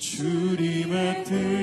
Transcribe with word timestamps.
주님의 0.00 1.24
뜻 1.24 1.59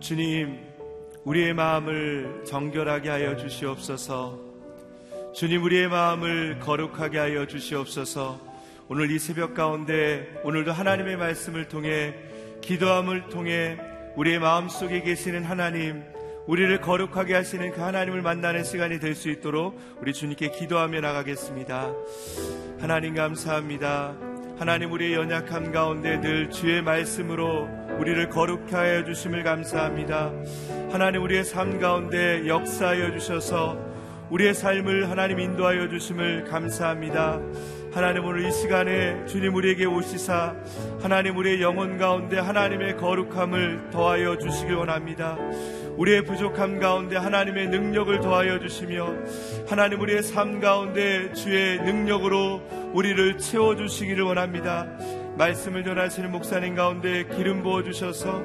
주님, 0.00 0.58
우리의 1.24 1.54
마음을 1.54 2.44
정결하게 2.44 3.08
하여 3.08 3.36
주시옵소서. 3.36 4.38
주님, 5.32 5.62
우리의 5.62 5.88
마음을 5.88 6.58
거룩하게 6.58 7.18
하여 7.18 7.46
주시옵소서. 7.46 8.38
오늘 8.88 9.10
이 9.10 9.18
새벽 9.18 9.54
가운데 9.54 10.38
오늘도 10.44 10.72
하나님의 10.72 11.16
말씀을 11.16 11.68
통해 11.68 12.14
기도함을 12.60 13.30
통해 13.30 13.89
우리의 14.16 14.38
마음 14.38 14.68
속에 14.68 15.02
계시는 15.02 15.44
하나님, 15.44 16.02
우리를 16.46 16.80
거룩하게 16.80 17.34
하시는 17.34 17.70
그 17.70 17.80
하나님을 17.80 18.22
만나는 18.22 18.64
시간이 18.64 18.98
될 18.98 19.14
수 19.14 19.30
있도록 19.30 19.78
우리 20.00 20.12
주님께 20.12 20.50
기도하며 20.50 21.00
나가겠습니다. 21.00 21.92
하나님 22.80 23.14
감사합니다. 23.14 24.14
하나님 24.58 24.92
우리의 24.92 25.14
연약함 25.14 25.72
가운데 25.72 26.20
늘 26.20 26.50
주의 26.50 26.82
말씀으로 26.82 27.68
우리를 27.98 28.28
거룩하게 28.30 28.74
하여 28.74 29.04
주심을 29.04 29.42
감사합니다. 29.42 30.32
하나님 30.90 31.22
우리의 31.22 31.44
삶 31.44 31.78
가운데 31.78 32.46
역사하여 32.46 33.12
주셔서 33.12 33.78
우리의 34.30 34.54
삶을 34.54 35.10
하나님 35.10 35.40
인도하여 35.40 35.88
주심을 35.88 36.44
감사합니다. 36.44 37.40
하나님 37.92 38.24
오늘 38.24 38.46
이 38.46 38.52
시간에 38.52 39.26
주님 39.26 39.52
우리에게 39.56 39.84
오시사 39.84 40.54
하나님 41.02 41.36
우리의 41.36 41.60
영혼 41.60 41.98
가운데 41.98 42.38
하나님의 42.38 42.96
거룩함을 42.96 43.90
더하여 43.90 44.38
주시기 44.38 44.72
원합니다. 44.72 45.36
우리의 45.96 46.24
부족함 46.24 46.78
가운데 46.78 47.16
하나님의 47.16 47.66
능력을 47.68 48.20
더하여 48.20 48.60
주시며 48.60 49.12
하나님 49.68 50.00
우리의 50.00 50.22
삶 50.22 50.60
가운데 50.60 51.32
주의 51.32 51.78
능력으로 51.78 52.62
우리를 52.94 53.38
채워 53.38 53.74
주시기를 53.74 54.22
원합니다. 54.22 54.86
말씀을 55.36 55.82
전하시는 55.82 56.30
목사님 56.30 56.76
가운데 56.76 57.24
기름 57.24 57.62
부어 57.64 57.82
주셔서 57.82 58.42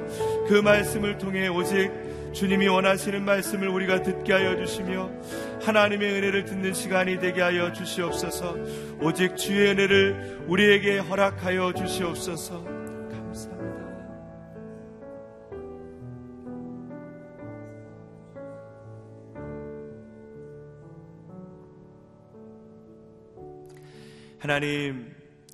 그 0.48 0.60
말씀을 0.64 1.18
통해 1.18 1.46
오직 1.46 2.05
주님이 2.36 2.68
원하시는 2.68 3.24
말씀을 3.24 3.66
우리가 3.68 4.02
듣게 4.02 4.34
하여 4.34 4.58
주시며 4.58 5.10
하나님의 5.62 6.12
은혜를 6.12 6.44
듣는 6.44 6.74
시간이 6.74 7.18
되게 7.18 7.40
하여 7.40 7.72
주시옵소서. 7.72 8.56
오직 9.00 9.38
주의 9.38 9.70
은혜를 9.70 10.44
우리에게 10.46 10.98
허락하여 10.98 11.72
주시옵소서. 11.72 12.62
감사합니다. 12.62 13.86
하나님, 24.38 25.10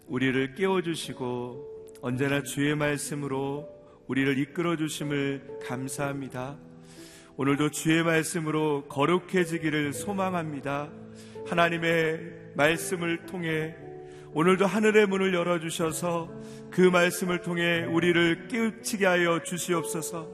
우리를 0.09 0.55
깨워주시고 0.57 2.01
언제나 2.03 2.43
주의 2.43 2.75
말씀으로 2.75 3.69
우리를 4.09 4.37
이끌어 4.37 4.75
주심을 4.75 5.61
감사합니다. 5.65 6.72
오늘도 7.37 7.71
주의 7.71 8.03
말씀으로 8.03 8.85
거룩해지기를 8.89 9.93
소망합니다. 9.95 10.91
하나님의 11.47 12.21
말씀을 12.55 13.27
통해 13.27 13.75
오늘도 14.35 14.67
하늘의 14.67 15.07
문을 15.07 15.35
열어주셔서 15.35 16.31
그 16.71 16.81
말씀을 16.81 17.41
통해 17.43 17.85
우리를 17.85 18.49
깨우치게 18.49 19.07
하여 19.07 19.43
주시옵소서 19.43 20.31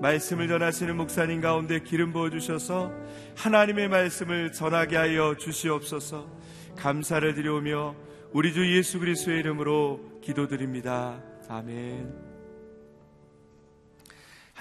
말씀을 0.00 0.48
전하시는 0.48 0.96
목사님 0.96 1.40
가운데 1.40 1.80
기름 1.80 2.12
부어주셔서 2.12 2.92
하나님의 3.36 3.88
말씀을 3.88 4.52
전하게 4.52 4.96
하여 4.96 5.36
주시옵소서 5.36 6.30
감사를 6.76 7.34
드려오며 7.34 7.94
우리 8.32 8.52
주 8.54 8.74
예수 8.74 8.98
그리스도의 8.98 9.40
이름으로 9.40 10.00
기도드립니다. 10.22 11.22
아멘. 11.48 12.31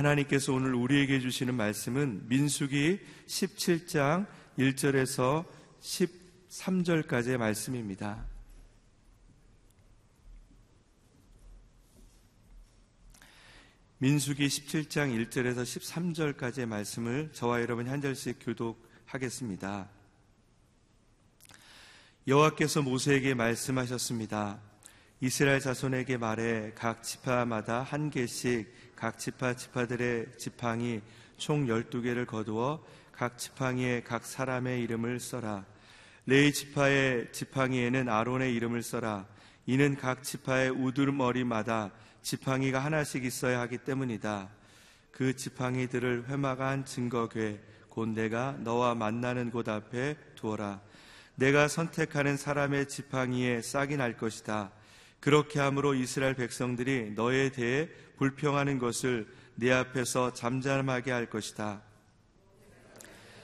하나님께서 0.02 0.52
오늘 0.52 0.74
우리에게 0.74 1.20
주시는 1.20 1.54
말씀은 1.54 2.28
민수기 2.28 3.00
17장 3.28 4.26
1절에서 4.58 5.46
13절까지의 6.50 7.38
말씀입니다. 7.38 8.26
민수기 14.00 14.48
17장 14.48 15.30
1절에서 15.30 15.62
13절까지의 15.62 16.66
말씀을 16.66 17.30
저와 17.34 17.62
여러분이 17.62 17.88
한 17.88 18.02
절씩 18.02 18.40
교독하겠습니다. 18.42 19.88
여호와께서 22.28 22.82
모세에게 22.82 23.36
말씀하셨습니다. 23.36 24.60
이스라엘 25.24 25.60
자손에게 25.60 26.18
말해 26.18 26.72
각 26.74 27.04
지파마다 27.04 27.84
한 27.84 28.10
개씩 28.10 28.81
각 29.02 29.18
지파 29.18 29.56
지파들의 29.56 30.28
지팡이 30.38 31.02
총 31.36 31.66
12개를 31.66 32.28
거두어 32.28 32.86
각 33.12 33.36
지팡이에 33.36 34.04
각 34.04 34.24
사람의 34.24 34.84
이름을 34.84 35.20
써라. 35.20 35.66
레이 36.28 36.54
지파의 36.54 37.32
지팡이에는 37.32 38.08
아론의 38.08 38.54
이름을 38.54 38.84
써라. 38.84 39.26
이는 39.66 39.98
각 39.98 40.22
지파의 40.22 40.70
우두머리마다 40.70 41.90
지팡이가 42.22 42.78
하나씩 42.78 43.26
있어야 43.26 43.60
하기 43.62 43.80
때문이다. 43.80 44.50
그 45.10 45.36
지팡이들을 45.36 46.26
회막한 46.30 46.86
증거궤 46.86 47.60
곧 47.90 48.10
내가 48.10 48.56
너와 48.60 48.94
만나는 48.94 49.50
곳 49.50 49.68
앞에 49.68 50.16
두어라. 50.36 50.80
내가 51.34 51.68
선택하는 51.68 52.38
사람의 52.38 52.88
지팡이에 52.88 53.64
싹이 53.64 53.98
날 53.98 54.16
것이다. 54.16 54.72
그렇게 55.22 55.60
함으로 55.60 55.94
이스라엘 55.94 56.34
백성들이 56.34 57.12
너에 57.12 57.52
대해 57.52 57.88
불평하는 58.18 58.80
것을 58.80 59.28
네 59.54 59.72
앞에서 59.72 60.34
잠잠하게 60.34 61.12
할 61.12 61.30
것이다. 61.30 61.84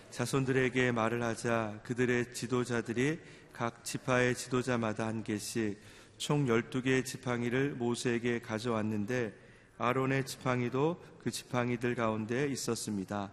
자손들에게 0.09 0.91
말을 0.91 1.21
하자 1.21 1.81
그들의 1.83 2.33
지도자들이 2.33 3.19
각 3.53 3.83
지파의 3.85 4.33
지도자마다 4.33 5.05
한 5.05 5.23
개씩 5.23 5.79
총 6.17 6.47
12개의 6.47 7.05
지팡이를 7.05 7.75
모세에게 7.75 8.39
가져왔는데 8.39 9.35
아론의 9.77 10.25
지팡이도 10.25 11.03
그 11.19 11.29
지팡이들 11.29 11.93
가운데 11.93 12.47
있었습니다. 12.47 13.31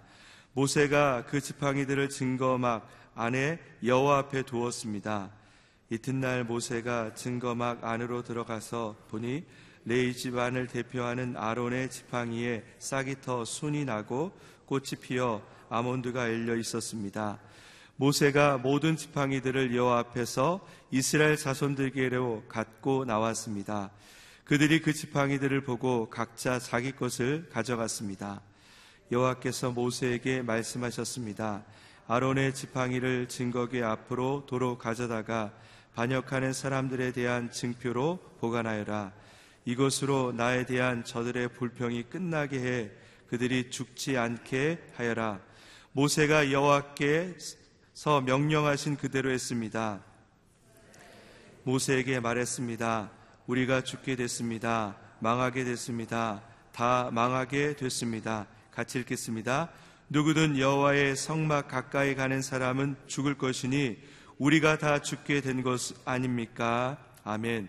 모세가 0.53 1.25
그 1.27 1.41
지팡이들을 1.41 2.11
증거막 2.11 2.87
안에 3.15 3.59
여호와 3.83 4.19
앞에 4.19 4.43
두었습니다. 4.43 5.31
이튿날 5.91 6.45
모세가 6.45 7.15
증거막 7.15 7.85
안으로 7.85 8.23
들어가서 8.23 8.97
보니 9.09 9.45
레이 9.85 10.15
집안을 10.15 10.67
대표하는 10.67 11.37
아론의 11.37 11.91
지팡이에 11.91 12.65
싹이 12.79 13.21
터 13.21 13.45
순이 13.45 13.85
나고 13.85 14.33
꽃이 14.65 15.01
피어 15.03 15.43
아몬드가 15.69 16.29
열려 16.29 16.57
있었습니다. 16.57 17.39
모세가 17.97 18.59
모든 18.59 18.97
지팡이들을 18.97 19.77
여호와 19.77 19.99
앞에서 19.99 20.67
이스라엘 20.91 21.37
자손들에게로 21.37 22.45
갖고 22.49 23.05
나왔습니다. 23.05 23.91
그들이 24.45 24.81
그 24.81 24.93
지팡이들을 24.93 25.63
보고 25.63 26.09
각자 26.11 26.59
자기 26.59 26.93
것을 26.93 27.49
가져갔습니다. 27.53 28.41
여호와께서 29.13 29.71
모세에게 29.71 30.43
말씀하셨습니다. 30.43 31.65
아론의 32.07 32.55
지팡이를 32.55 33.29
증거궤 33.29 33.83
앞으로 33.83 34.45
도로 34.47 34.77
가져다가 34.77 35.53
반역하는 35.95 36.53
사람들에 36.53 37.13
대한 37.13 37.51
증표로 37.51 38.19
보관하여라. 38.41 39.13
이것으로 39.65 40.33
나에 40.33 40.67
대한 40.67 41.05
저들의 41.05 41.49
불평이 41.55 42.05
끝나게 42.05 42.59
해 42.59 42.91
그들이 43.29 43.71
죽지 43.71 44.19
않게 44.19 44.89
하여라. 44.97 45.41
모세가 45.93 46.51
여호와께서 46.51 48.21
명령하신 48.27 48.97
그대로 48.97 49.31
했습니다. 49.31 50.03
모세에게 51.63 52.21
말했습니다. 52.21 53.11
우리가 53.47 53.85
죽게 53.85 54.17
됐습니다. 54.17 54.97
망하게 55.21 55.65
됐습니다. 55.65 56.43
다 56.73 57.11
망하게 57.13 57.77
됐습니다. 57.77 58.47
같이 58.73 58.99
읽겠습니다. 58.99 59.71
누구든 60.11 60.59
여호와의 60.59 61.17
성막 61.17 61.69
가까이 61.69 62.15
가는 62.15 62.43
사람은 62.43 62.97
죽을 63.07 63.39
것이니 63.39 63.97
우리가 64.39 64.79
다 64.79 65.01
죽게 65.01 65.41
된 65.41 65.63
것 65.63 65.95
아닙니까? 66.05 66.99
아멘. 67.23 67.69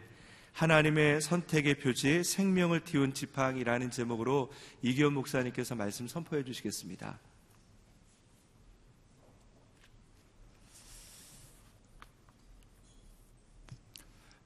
하나님의 0.53 1.21
선택의 1.21 1.79
표지 1.79 2.23
생명을 2.23 2.83
띄운 2.83 3.13
지팡이라는 3.13 3.91
제목으로 3.91 4.51
이기현 4.81 5.13
목사님께서 5.13 5.75
말씀 5.75 6.07
선포해 6.07 6.43
주시겠습니다. 6.43 7.19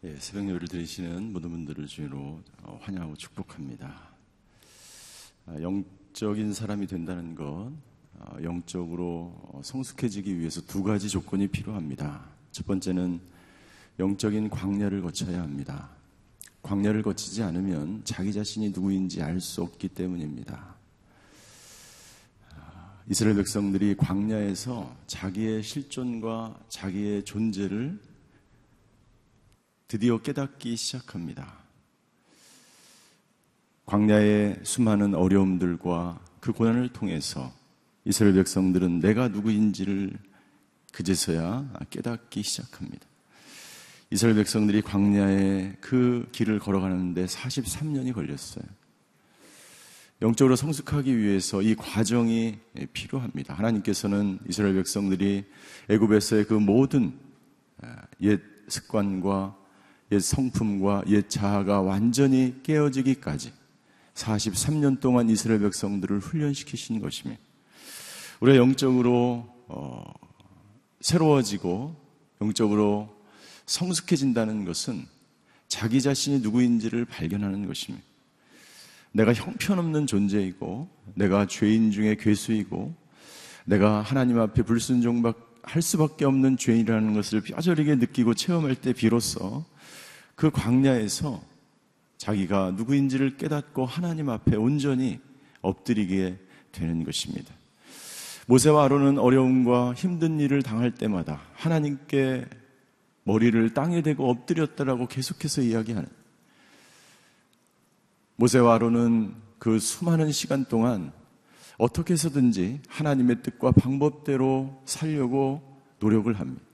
예, 0.05 0.15
새벽 0.15 0.47
예배를 0.47 0.67
드리시는 0.67 1.33
모든 1.33 1.49
분들을 1.51 1.85
주로 1.87 2.41
어, 2.63 2.79
환영하고 2.81 3.15
축복합니다. 3.15 4.09
아, 5.45 5.61
영적인 5.61 6.53
사람이 6.53 6.87
된다는 6.87 7.35
것, 7.35 7.45
어, 7.45 7.71
영적으로 8.43 9.33
어, 9.51 9.61
성숙해지기 9.63 10.37
위해서 10.39 10.61
두 10.61 10.83
가지 10.83 11.09
조건이 11.09 11.47
필요합니다. 11.47 12.25
첫 12.51 12.65
번째는 12.65 13.19
영적인 13.99 14.49
광야를 14.49 15.01
거쳐야 15.01 15.41
합니다. 15.41 15.89
광야를 16.61 17.03
거치지 17.03 17.43
않으면 17.43 18.01
자기 18.03 18.33
자신이 18.33 18.69
누구인지 18.69 19.21
알 19.21 19.39
수 19.39 19.61
없기 19.61 19.89
때문입니다. 19.89 20.75
아, 22.55 23.01
이스라엘 23.09 23.35
백성들이 23.35 23.95
광야에서 23.97 24.95
자기의 25.07 25.63
실존과 25.63 26.59
자기의 26.69 27.23
존재를 27.23 27.99
드디어 29.87 30.21
깨닫기 30.21 30.75
시작합니다. 30.75 31.57
광야의 33.85 34.59
수많은 34.63 35.15
어려움들과 35.15 36.19
그 36.39 36.53
고난을 36.53 36.89
통해서 36.93 37.51
이스라엘 38.09 38.33
백성들은 38.33 39.01
내가 39.01 39.27
누구인지를 39.27 40.11
그제서야 40.91 41.71
깨닫기 41.91 42.41
시작합니다. 42.41 43.05
이스라엘 44.09 44.35
백성들이 44.35 44.81
광야의 44.81 45.77
그 45.79 46.27
길을 46.31 46.57
걸어가는데 46.57 47.25
43년이 47.25 48.15
걸렸어요. 48.15 48.65
영적으로 50.23 50.55
성숙하기 50.55 51.19
위해서 51.19 51.61
이 51.61 51.75
과정이 51.75 52.57
필요합니다. 52.93 53.53
하나님께서는 53.53 54.39
이스라엘 54.49 54.73
백성들이 54.73 55.45
애굽에서의 55.89 56.45
그 56.45 56.55
모든 56.55 57.13
옛 58.21 58.41
습관과 58.67 59.55
옛 60.13 60.19
성품과 60.19 61.03
옛 61.09 61.29
자아가 61.29 61.81
완전히 61.81 62.55
깨어지기까지 62.63 63.53
43년 64.15 64.99
동안 64.99 65.29
이스라엘 65.29 65.59
백성들을 65.59 66.17
훈련시키신 66.17 67.01
것이며 67.01 67.35
우리가 68.39 68.57
영적으로 68.57 69.47
어, 69.67 70.03
새로워지고 71.01 71.95
영적으로 72.41 73.13
성숙해진다는 73.65 74.65
것은 74.65 75.05
자기 75.67 76.01
자신이 76.01 76.39
누구인지를 76.39 77.05
발견하는 77.05 77.67
것입니다. 77.67 78.05
내가 79.11 79.33
형편없는 79.33 80.07
존재이고 80.07 80.87
내가 81.15 81.47
죄인 81.47 81.91
중에 81.91 82.15
괴수이고 82.15 82.93
내가 83.65 84.01
하나님 84.01 84.39
앞에 84.39 84.63
불순종할 84.63 85.33
수밖에 85.81 86.25
없는 86.25 86.57
죄인이라는 86.57 87.13
것을 87.13 87.41
뼈저리게 87.41 87.95
느끼고 87.95 88.33
체험할 88.33 88.75
때 88.75 88.93
비로소 88.93 89.65
그 90.35 90.49
광야에서 90.49 91.43
자기가 92.17 92.71
누구인지를 92.71 93.37
깨닫고 93.37 93.85
하나님 93.85 94.29
앞에 94.29 94.55
온전히 94.55 95.19
엎드리게 95.61 96.37
되는 96.71 97.03
것입니다. 97.03 97.58
모세와 98.49 98.85
아론은 98.85 99.19
어려움과 99.19 99.93
힘든 99.93 100.39
일을 100.39 100.63
당할 100.63 100.89
때마다 100.89 101.39
하나님께 101.53 102.47
머리를 103.23 103.75
땅에 103.75 104.01
대고 104.01 104.27
엎드렸다라고 104.27 105.05
계속해서 105.05 105.61
이야기하는 105.61 106.09
모세와 108.37 108.73
아론은 108.73 109.35
그 109.59 109.77
수많은 109.77 110.31
시간 110.31 110.65
동안 110.65 111.11
어떻게 111.77 112.13
해서든지 112.13 112.81
하나님의 112.87 113.43
뜻과 113.43 113.71
방법대로 113.71 114.81
살려고 114.83 115.61
노력을 115.99 116.33
합니다. 116.33 116.65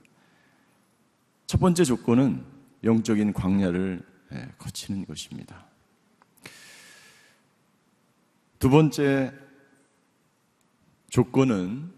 첫 1.46 1.60
번째 1.60 1.84
조건은 1.84 2.42
영적인 2.84 3.34
광야를 3.34 4.02
예, 4.32 4.48
거치는 4.56 5.04
것입니다. 5.04 5.66
두 8.58 8.70
번째 8.70 9.45
조건은 11.10 11.90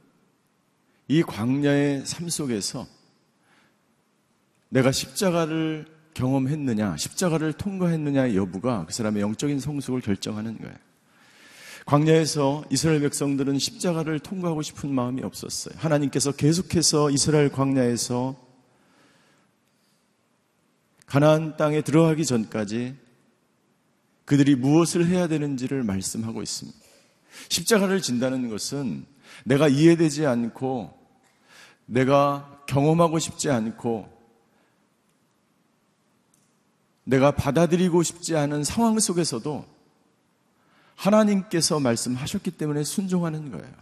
이 1.09 1.23
광야의 1.23 2.05
삶 2.07 2.29
속에서 2.29 2.87
내가 4.69 4.93
십자가를 4.93 5.87
경험했느냐, 6.15 6.97
십자가를 6.97 7.53
통과했느냐의 7.55 8.37
여부가 8.37 8.85
그 8.87 8.93
사람의 8.93 9.23
영적인 9.23 9.61
성숙을 9.61 10.01
결정하는 10.01 10.59
거예요. 10.59 10.75
광야에서 11.87 12.65
이스라엘 12.71 13.01
백성들은 13.01 13.59
십자가를 13.59 14.19
통과하고 14.19 14.61
싶은 14.61 14.93
마음이 14.93 15.23
없었어요. 15.23 15.75
하나님께서 15.79 16.33
계속해서 16.33 17.11
이스라엘 17.11 17.51
광야에서 17.51 18.37
가나안 21.07 21.57
땅에 21.57 21.81
들어가기 21.81 22.27
전까지 22.27 22.95
그들이 24.27 24.57
무엇을 24.57 25.07
해야 25.07 25.27
되는지를 25.29 25.83
말씀하고 25.83 26.43
있습니다. 26.43 26.79
십자가를 27.49 28.01
진다는 28.03 28.49
것은 28.49 29.07
내가 29.45 29.69
이해되지 29.69 30.27
않고 30.27 30.97
내가 31.87 32.63
경험하고 32.67 33.19
싶지 33.19 33.51
않고 33.51 34.17
내가 37.05 37.31
받아들이고 37.31 38.03
싶지 38.03 38.37
않은 38.37 38.65
상황 38.65 38.99
속에서도 38.99 39.65
하나님께서 40.95 41.81
말씀하셨기 41.81 42.51
때문에 42.53 42.85
순종하는 42.85 43.51
거예요. 43.51 43.73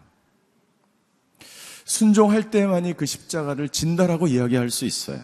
순종할 1.84 2.50
때만이 2.50 2.94
그 2.94 3.06
십자가를 3.06 3.68
진다라고 3.68 4.28
이야기할 4.28 4.70
수 4.70 4.84
있어요. 4.84 5.20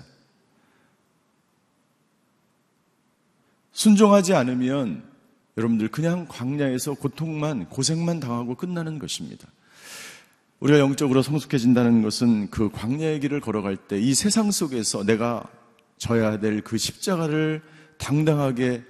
순종하지 3.73 4.35
않으면 4.35 5.12
여러분들 5.57 5.89
그냥 5.89 6.27
광야에서 6.29 6.95
고통만, 6.95 7.69
고생만 7.69 8.21
당하고 8.21 8.55
끝나는 8.55 8.99
것입니다. 8.99 9.49
우리가 10.61 10.79
영적으로 10.79 11.23
성숙해진다는 11.23 12.03
것은 12.03 12.51
그 12.51 12.71
광야의 12.71 13.21
길을 13.21 13.41
걸어갈 13.41 13.77
때 13.77 13.99
이 13.99 14.15
세상 14.15 14.51
속에서 14.51 15.05
내가 15.05 15.45
져야 15.99 16.39
될 16.39 16.63
그 16.63 16.79
십자가를 16.79 17.63
당당하게 17.99 18.83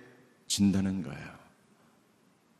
진다는 0.47 1.02
거예요. 1.02 1.33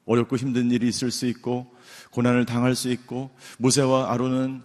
어렵고 0.05 0.37
힘든 0.37 0.71
일이 0.71 0.89
있을 0.89 1.11
수 1.11 1.27
있고, 1.27 1.73
고난을 2.11 2.45
당할 2.45 2.75
수 2.75 2.91
있고, 2.91 3.31
모세와 3.59 4.13
아론은 4.13 4.63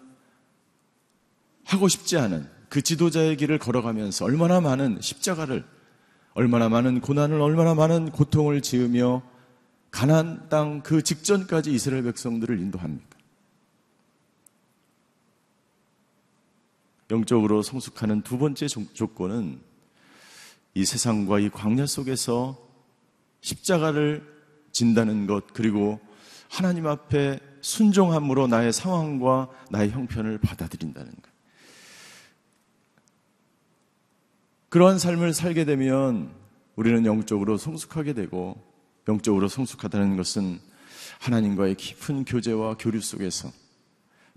하고 1.63 1.87
싶지 1.87 2.17
않은 2.17 2.49
그 2.69 2.81
지도자의 2.81 3.37
길을 3.37 3.59
걸어가면서 3.59 4.25
얼마나 4.25 4.59
많은 4.61 4.99
십자가를 5.01 5.63
얼마나 6.37 6.69
많은 6.69 7.01
고난을 7.01 7.41
얼마나 7.41 7.73
많은 7.73 8.11
고통을 8.11 8.61
지으며 8.61 9.23
가난 9.89 10.47
땅그 10.49 11.01
직전까지 11.01 11.73
이스라엘 11.73 12.03
백성들을 12.03 12.59
인도합니까? 12.59 13.17
영적으로 17.09 17.63
성숙하는 17.63 18.21
두 18.21 18.37
번째 18.37 18.67
조건은 18.67 19.59
이 20.75 20.85
세상과 20.85 21.39
이 21.39 21.49
광야 21.49 21.87
속에서 21.87 22.55
십자가를 23.41 24.23
진다는 24.71 25.25
것 25.25 25.53
그리고 25.53 25.99
하나님 26.49 26.85
앞에 26.85 27.39
순종함으로 27.61 28.45
나의 28.45 28.73
상황과 28.73 29.49
나의 29.71 29.89
형편을 29.89 30.37
받아들인다는 30.37 31.11
것. 31.13 31.36
그러한 34.69 34.99
삶을 34.99 35.33
살게 35.33 35.63
되면 35.63 36.29
우리는 36.75 37.05
영적으로 37.05 37.57
성숙하게 37.57 38.11
되고 38.13 38.61
영적으로 39.07 39.47
성숙하다는 39.47 40.17
것은 40.17 40.59
하나님과의 41.19 41.75
깊은 41.75 42.25
교제와 42.25 42.75
교류 42.77 42.99
속에서 42.99 43.49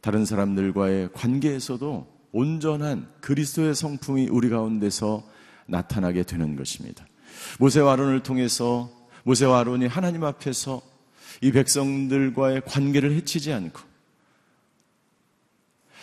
다른 0.00 0.24
사람들과의 0.24 1.10
관계에서도 1.12 2.20
온전한 2.32 3.08
그리스도의 3.20 3.74
성품이 3.74 4.28
우리 4.28 4.48
가운데서 4.48 5.26
나타나게 5.66 6.22
되는 6.22 6.54
것입니다. 6.54 7.04
모세와 7.58 7.94
아론을 7.94 8.22
통해서 8.22 8.88
모세와 9.24 9.58
아론이 9.60 9.88
하나님 9.88 10.22
앞에서 10.22 10.80
이 11.40 11.50
백성들과의 11.50 12.62
관계를 12.66 13.12
해치지 13.16 13.52
않고 13.52 13.89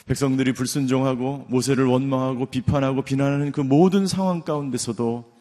백성들이 0.07 0.53
불순종하고 0.53 1.45
모세를 1.49 1.85
원망하고 1.85 2.45
비판하고 2.47 3.01
비난하는 3.03 3.51
그 3.51 3.59
모든 3.59 4.07
상황 4.07 4.41
가운데서도 4.41 5.37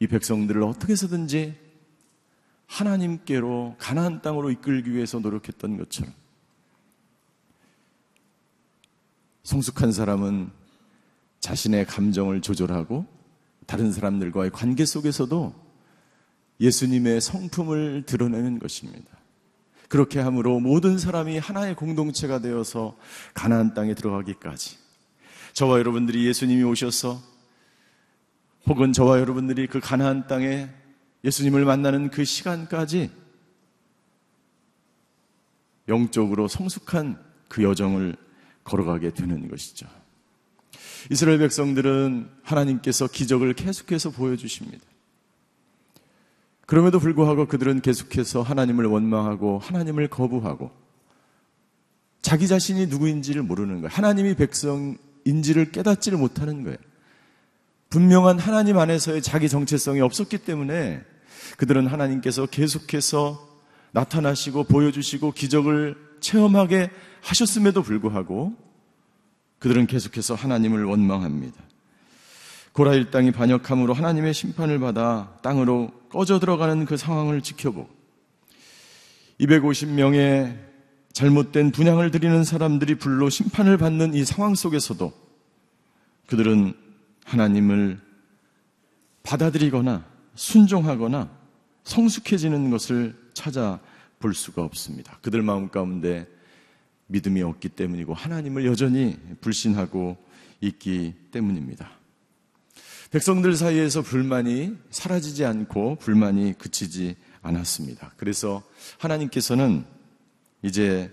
이 0.00 0.06
백성들을 0.08 0.60
어떻게 0.64 0.92
해서든지 0.92 1.54
하나님께로 2.66 3.76
가나안 3.78 4.22
땅으로 4.22 4.50
이끌기 4.50 4.92
위해서 4.92 5.20
노력했던 5.20 5.76
것처럼 5.76 6.12
성숙한 9.44 9.92
사람은 9.92 10.50
자신의 11.38 11.86
감정을 11.86 12.40
조절하고 12.40 13.06
다른 13.66 13.92
사람들과의 13.92 14.50
관계 14.50 14.84
속에서도 14.84 15.54
예수님의 16.60 17.20
성품을 17.20 18.04
드러내는 18.06 18.58
것입니다. 18.58 19.21
그렇게 19.92 20.20
함으로 20.20 20.58
모든 20.58 20.96
사람이 20.96 21.36
하나의 21.36 21.76
공동체가 21.76 22.38
되어서 22.38 22.96
가나안 23.34 23.74
땅에 23.74 23.92
들어가기까지 23.92 24.78
저와 25.52 25.78
여러분들이 25.80 26.26
예수님이 26.26 26.62
오셔서 26.62 27.20
혹은 28.64 28.94
저와 28.94 29.20
여러분들이 29.20 29.66
그 29.66 29.80
가나안 29.80 30.26
땅에 30.26 30.70
예수님을 31.24 31.66
만나는 31.66 32.08
그 32.08 32.24
시간까지 32.24 33.10
영적으로 35.88 36.48
성숙한 36.48 37.22
그 37.48 37.62
여정을 37.62 38.16
걸어가게 38.64 39.12
되는 39.12 39.46
것이죠. 39.46 39.86
이스라엘 41.10 41.38
백성들은 41.38 42.30
하나님께서 42.42 43.08
기적을 43.08 43.52
계속해서 43.52 44.10
보여주십니다. 44.10 44.91
그럼에도 46.72 47.00
불구하고 47.00 47.48
그들은 47.48 47.82
계속해서 47.82 48.40
하나님을 48.40 48.86
원망하고 48.86 49.58
하나님을 49.58 50.08
거부하고 50.08 50.70
자기 52.22 52.48
자신이 52.48 52.86
누구인지를 52.86 53.42
모르는 53.42 53.82
거예요. 53.82 53.88
하나님이 53.88 54.34
백성인지를 54.36 55.70
깨닫지를 55.70 56.16
못하는 56.16 56.64
거예요. 56.64 56.78
분명한 57.90 58.38
하나님 58.38 58.78
안에서의 58.78 59.20
자기 59.20 59.50
정체성이 59.50 60.00
없었기 60.00 60.38
때문에 60.38 61.02
그들은 61.58 61.88
하나님께서 61.88 62.46
계속해서 62.46 63.60
나타나시고 63.90 64.64
보여주시고 64.64 65.32
기적을 65.32 65.94
체험하게 66.20 66.88
하셨음에도 67.20 67.82
불구하고 67.82 68.56
그들은 69.58 69.86
계속해서 69.86 70.36
하나님을 70.36 70.86
원망합니다. 70.86 71.62
고라 72.72 72.94
일당이 72.94 73.32
반역함으로 73.32 73.92
하나님의 73.92 74.32
심판을 74.32 74.78
받아 74.78 75.36
땅으로 75.42 75.90
꺼져 76.08 76.38
들어가는 76.38 76.86
그 76.86 76.96
상황을 76.96 77.42
지켜보고 77.42 77.88
250명의 79.40 80.56
잘못된 81.12 81.72
분양을 81.72 82.10
드리는 82.10 82.44
사람들이 82.44 82.94
불로 82.94 83.28
심판을 83.28 83.76
받는 83.76 84.14
이 84.14 84.24
상황 84.24 84.54
속에서도 84.54 85.12
그들은 86.26 86.74
하나님을 87.24 88.00
받아들이거나 89.22 90.04
순종하거나 90.34 91.28
성숙해지는 91.84 92.70
것을 92.70 93.14
찾아 93.34 93.80
볼 94.18 94.34
수가 94.34 94.62
없습니다. 94.62 95.18
그들 95.20 95.42
마음 95.42 95.68
가운데 95.68 96.26
믿음이 97.08 97.42
없기 97.42 97.70
때문이고 97.70 98.14
하나님을 98.14 98.64
여전히 98.64 99.18
불신하고 99.40 100.16
있기 100.60 101.14
때문입니다. 101.30 102.01
백성들 103.12 103.56
사이에서 103.56 104.00
불만이 104.00 104.74
사라지지 104.88 105.44
않고 105.44 105.96
불만이 105.96 106.56
그치지 106.56 107.14
않았습니다. 107.42 108.14
그래서 108.16 108.62
하나님께서는 108.96 109.84
이제 110.62 111.12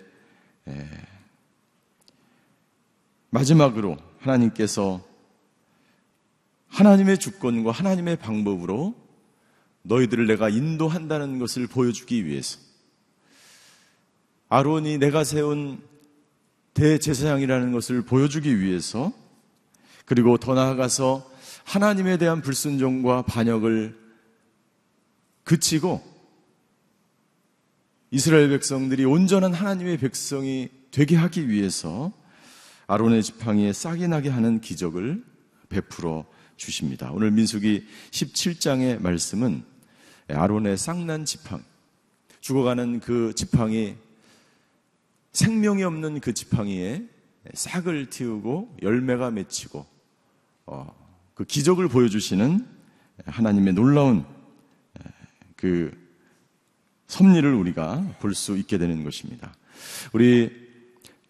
마지막으로 3.31 3.97
하나님께서 4.19 5.05
하나님의 6.69 7.17
주권과 7.17 7.71
하나님의 7.71 8.15
방법으로 8.15 8.95
너희들을 9.81 10.25
내가 10.25 10.47
인도한다는 10.47 11.37
것을 11.37 11.67
보여주기 11.67 12.25
위해서 12.25 12.59
아론이 14.47 14.99
내가 14.99 15.25
세운 15.25 15.83
대제사장이라는 16.75 17.73
것을 17.73 18.03
보여주기 18.03 18.61
위해서 18.61 19.11
그리고 20.05 20.37
더 20.37 20.53
나아가서 20.53 21.29
하나님에 21.63 22.17
대한 22.17 22.41
불순종과 22.41 23.23
반역을 23.23 23.97
그치고 25.43 26.03
이스라엘 28.11 28.49
백성들이 28.49 29.05
온전한 29.05 29.53
하나님의 29.53 29.97
백성이 29.97 30.69
되게 30.91 31.15
하기 31.15 31.49
위해서 31.49 32.11
아론의 32.87 33.21
지팡이에 33.21 33.71
싹이 33.71 34.07
나게 34.07 34.29
하는 34.29 34.61
기적을 34.61 35.23
베풀어 35.69 36.25
주십니다. 36.57 37.11
오늘 37.11 37.31
민수기 37.31 37.85
17장의 38.11 38.99
말씀은 39.01 39.63
아론의 40.27 40.77
싹난 40.77 41.25
지팡, 41.25 41.63
죽어가는 42.41 42.99
그 42.99 43.33
지팡이, 43.35 43.95
생명이 45.31 45.83
없는 45.83 46.19
그 46.19 46.33
지팡이에 46.33 47.07
싹을 47.53 48.09
틔우고 48.09 48.77
열매가 48.81 49.31
맺히고 49.31 49.85
어, 50.65 50.98
그 51.39 51.45
기적을 51.45 51.87
보여주시는 51.87 52.67
하나님의 53.25 53.73
놀라운 53.73 54.25
그 55.55 55.89
섭리를 57.07 57.53
우리가 57.53 58.17
볼 58.19 58.35
수 58.35 58.57
있게 58.57 58.77
되는 58.77 59.05
것입니다. 59.05 59.53
우리 60.11 60.51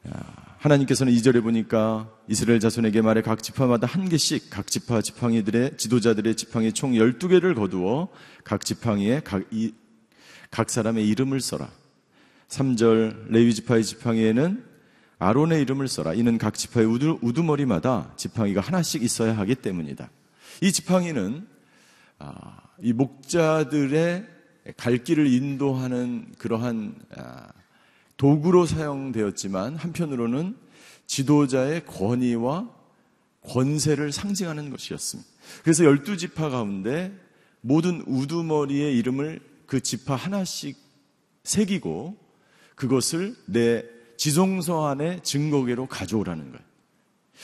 아, 0.09 0.55
하나님께서는 0.57 1.13
이절에 1.13 1.41
보니까 1.41 2.11
이스라엘 2.27 2.59
자손에게 2.59 3.03
말해 3.03 3.21
각 3.21 3.43
지파마다 3.43 3.85
한 3.85 4.09
개씩 4.09 4.49
각 4.49 4.65
지파 4.65 5.03
지팡이들의 5.03 5.77
지도자들의 5.77 6.33
지팡이 6.33 6.73
총 6.73 6.93
12개를 6.93 7.53
거두어 7.53 8.07
각 8.43 8.65
지팡이에 8.65 9.21
각, 9.23 9.43
이, 9.51 9.75
각 10.49 10.71
사람의 10.71 11.07
이름을 11.07 11.39
써라. 11.39 11.69
3절 12.47 13.27
레위 13.27 13.53
지파의 13.53 13.83
지팡이에는 13.83 14.68
아론의 15.19 15.61
이름을 15.61 15.89
써라. 15.89 16.13
이는 16.13 16.37
각 16.37 16.57
지파의 16.57 16.87
우두, 16.87 17.19
우두 17.21 17.43
머리마다 17.43 18.13
지팡이가 18.15 18.61
하나씩 18.61 19.03
있어야 19.03 19.37
하기 19.37 19.55
때문이다. 19.55 20.09
이 20.61 20.71
지팡이는 20.71 21.45
아, 22.19 22.61
이 22.81 22.93
목자들의 22.93 24.25
갈 24.77 24.97
길을 25.03 25.27
인도하는 25.27 26.33
그러한 26.37 26.95
아, 27.17 27.47
도구로 28.15 28.65
사용되었지만 28.65 29.75
한편으로는 29.75 30.55
지도자의 31.05 31.85
권위와 31.85 32.69
권세를 33.41 34.11
상징하는 34.13 34.69
것이었습니다. 34.69 35.29
그래서 35.63 35.83
열두 35.83 36.17
지파 36.17 36.49
가운데 36.49 37.13
모든 37.61 38.03
우두머리의 38.05 38.97
이름을 38.97 39.41
그 39.65 39.81
지파 39.81 40.15
하나씩 40.15 40.77
새기고 41.43 42.17
그것을 42.75 43.35
내 43.45 43.83
지성소 44.19 44.85
안에 44.85 45.21
증거계로 45.23 45.87
가져오라는 45.87 46.51
거예요. 46.51 46.65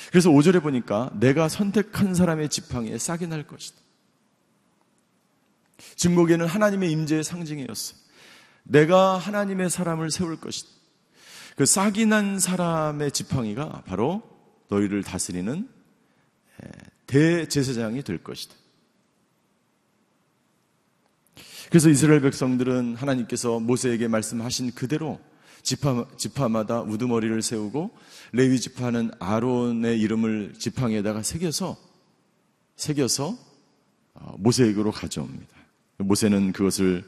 그래서 0.09 0.29
5절에 0.29 0.61
보니까 0.61 1.09
내가 1.17 1.47
선택한 1.47 2.13
사람의 2.13 2.49
지팡이에 2.49 2.97
싹이 2.97 3.27
날 3.27 3.47
것이다. 3.47 3.79
증거계는 5.95 6.45
하나님의 6.45 6.91
임재의 6.91 7.23
상징이었어. 7.23 7.95
내가 8.63 9.17
하나님의 9.17 9.69
사람을 9.69 10.11
세울 10.11 10.41
것이다. 10.41 10.69
그 11.55 11.65
싹이 11.65 12.07
난 12.07 12.39
사람의 12.39 13.11
지팡이가 13.11 13.83
바로 13.85 14.21
너희를 14.67 15.01
다스리는 15.01 15.69
대제사장이 17.07 18.03
될 18.03 18.21
것이다. 18.21 18.53
그래서 21.69 21.89
이스라엘 21.89 22.19
백성들은 22.19 22.95
하나님께서 22.95 23.61
모세에게 23.61 24.09
말씀하신 24.09 24.71
그대로 24.75 25.21
지파, 25.65 26.06
지파마다 26.15 26.82
우두머리를 26.82 27.41
세우고 27.41 27.89
레위 28.34 28.60
지파는 28.60 29.10
아론의 29.19 29.99
이름을 29.99 30.54
지팡이에다가 30.60 31.23
새겨서 31.23 31.75
새겨서 32.75 33.36
어, 34.13 34.36
모세에게로 34.38 34.91
가져옵니다. 34.91 35.56
모세는 35.97 36.54
그것을 36.54 37.04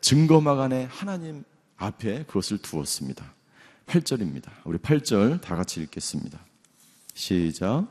증거막 0.00 0.60
안에 0.60 0.84
하나님 0.84 1.42
앞에 1.76 2.24
그것을 2.28 2.58
두었습니다. 2.58 3.24
8절입니다. 3.86 4.50
우리 4.64 4.78
8절 4.78 5.40
다 5.40 5.56
같이 5.56 5.80
읽겠습니다. 5.80 6.38
시작. 7.14 7.88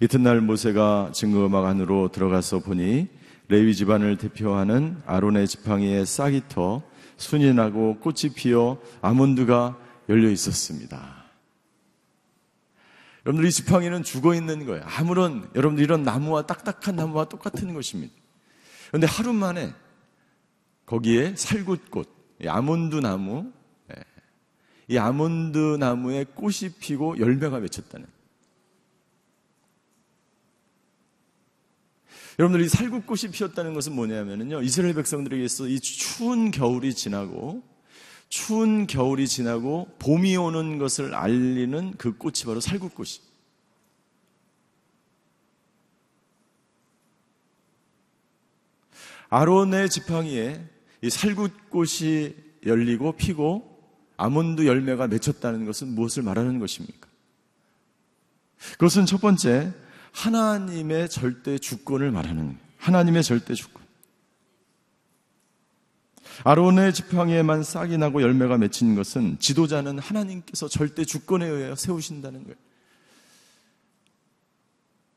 이튿날 0.00 0.42
모세가 0.42 1.12
증거막 1.14 1.64
안으로 1.64 2.12
들어가서 2.12 2.58
보니 2.58 3.08
레위 3.48 3.74
집안을 3.74 4.18
대표하는 4.18 5.00
아론의 5.06 5.48
지팡이에 5.48 6.04
싹이 6.04 6.42
터 6.48 6.82
순이 7.20 7.52
나고 7.52 7.98
꽃이 7.98 8.32
피어 8.34 8.78
아몬드가 9.02 9.76
열려 10.08 10.30
있었습니다. 10.30 11.20
여러분들 13.26 13.46
이 13.46 13.52
지팡이는 13.52 14.02
죽어 14.02 14.34
있는 14.34 14.64
거예요. 14.64 14.82
아무런 14.86 15.50
여러분들 15.54 15.84
이런 15.84 16.02
나무와 16.02 16.46
딱딱한 16.46 16.96
나무와 16.96 17.26
똑같은 17.26 17.74
것입니다. 17.74 18.14
그런데 18.88 19.06
하루 19.06 19.34
만에 19.34 19.74
거기에 20.86 21.36
살굿꽃, 21.36 22.08
아몬드 22.46 22.96
나무, 22.96 23.52
예, 23.90 24.02
이 24.88 24.96
아몬드 24.96 25.76
나무에 25.78 26.24
꽃이 26.24 26.70
피고 26.80 27.18
열매가 27.18 27.60
맺혔다는. 27.60 28.06
여러분들 32.40 32.64
이 32.64 32.70
살구꽃이 32.70 33.32
피었다는 33.32 33.74
것은 33.74 33.94
뭐냐면요. 33.94 34.62
이스라엘 34.62 34.94
백성들에게서 34.94 35.68
이 35.68 35.78
추운 35.78 36.50
겨울이 36.50 36.94
지나고 36.94 37.62
추운 38.30 38.86
겨울이 38.86 39.28
지나고 39.28 39.94
봄이 39.98 40.38
오는 40.38 40.78
것을 40.78 41.14
알리는 41.14 41.96
그 41.98 42.16
꽃이 42.16 42.44
바로 42.46 42.60
살구꽃이. 42.60 43.10
아론의 49.28 49.90
지팡이에 49.90 50.66
이 51.02 51.10
살구꽃이 51.10 52.34
열리고 52.64 53.16
피고 53.16 53.84
아몬드 54.16 54.66
열매가 54.66 55.08
맺혔다는 55.08 55.66
것은 55.66 55.88
무엇을 55.88 56.22
말하는 56.22 56.58
것입니까? 56.58 57.06
그것은 58.72 59.04
첫 59.04 59.20
번째 59.20 59.74
하나님의 60.12 61.08
절대 61.08 61.58
주권을 61.58 62.10
말하는 62.10 62.44
거예요. 62.46 62.58
하나님의 62.78 63.22
절대 63.22 63.54
주권. 63.54 63.80
아론의 66.44 66.94
지팡이에만 66.94 67.62
싹이 67.62 67.98
나고 67.98 68.22
열매가 68.22 68.56
맺힌 68.58 68.94
것은 68.94 69.38
지도자는 69.38 69.98
하나님께서 69.98 70.68
절대 70.68 71.04
주권에 71.04 71.46
의해 71.46 71.74
세우신다는 71.76 72.44
거예요. 72.44 72.56